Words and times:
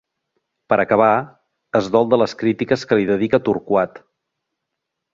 Per 0.71 0.79
acabar 0.83 1.09
es 1.81 1.91
dol 1.97 2.11
de 2.15 2.21
les 2.23 2.35
crítiques 2.41 2.89
que 2.93 3.01
li 3.01 3.09
dedica 3.13 3.45
Torquat. 3.51 4.05